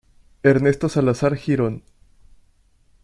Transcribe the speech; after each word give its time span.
Ernesto 0.41 0.89
Salazar 0.89 1.35
Girón. 1.37 1.83